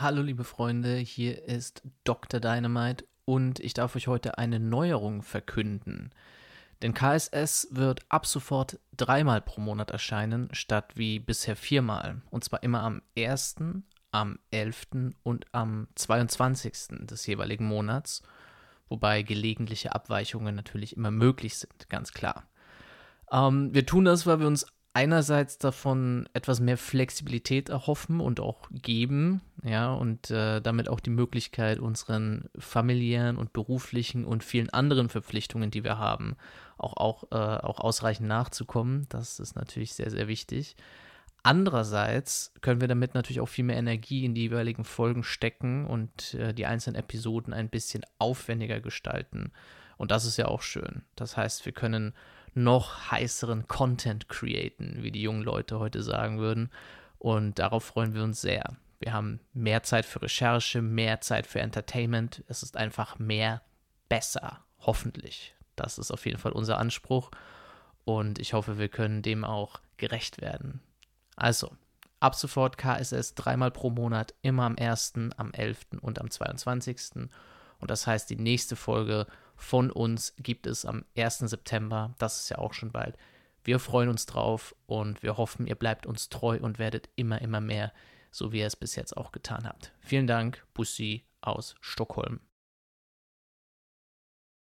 [0.00, 2.38] Hallo liebe Freunde, hier ist Dr.
[2.38, 6.12] Dynamite und ich darf euch heute eine Neuerung verkünden.
[6.80, 12.22] Denn KSS wird ab sofort dreimal pro Monat erscheinen, statt wie bisher viermal.
[12.30, 13.56] Und zwar immer am 1.,
[14.12, 14.86] am 11.
[15.24, 17.00] und am 22.
[17.00, 18.22] des jeweiligen Monats,
[18.88, 22.44] wobei gelegentliche Abweichungen natürlich immer möglich sind, ganz klar.
[23.32, 24.64] Ähm, wir tun das, weil wir uns
[24.94, 31.10] einerseits davon etwas mehr Flexibilität erhoffen und auch geben, ja, und äh, damit auch die
[31.10, 36.36] Möglichkeit, unseren familiären und beruflichen und vielen anderen Verpflichtungen, die wir haben,
[36.78, 39.06] auch, auch, äh, auch ausreichend nachzukommen.
[39.08, 40.76] Das ist natürlich sehr, sehr wichtig.
[41.48, 46.34] Andererseits können wir damit natürlich auch viel mehr Energie in die jeweiligen Folgen stecken und
[46.34, 49.52] äh, die einzelnen Episoden ein bisschen aufwendiger gestalten.
[49.96, 51.06] Und das ist ja auch schön.
[51.16, 52.12] Das heißt, wir können
[52.52, 56.70] noch heißeren Content createn, wie die jungen Leute heute sagen würden.
[57.18, 58.76] Und darauf freuen wir uns sehr.
[59.00, 62.44] Wir haben mehr Zeit für Recherche, mehr Zeit für Entertainment.
[62.48, 63.62] Es ist einfach mehr
[64.10, 65.54] besser, hoffentlich.
[65.76, 67.30] Das ist auf jeden Fall unser Anspruch.
[68.04, 70.82] Und ich hoffe, wir können dem auch gerecht werden.
[71.38, 71.76] Also,
[72.20, 75.86] ab sofort KSS dreimal pro Monat, immer am 1., am 11.
[76.00, 77.28] und am 22.
[77.78, 81.38] Und das heißt, die nächste Folge von uns gibt es am 1.
[81.38, 82.14] September.
[82.18, 83.16] Das ist ja auch schon bald.
[83.62, 87.60] Wir freuen uns drauf und wir hoffen, ihr bleibt uns treu und werdet immer, immer
[87.60, 87.92] mehr,
[88.30, 89.92] so wie ihr es bis jetzt auch getan habt.
[90.00, 92.40] Vielen Dank, Bussi aus Stockholm.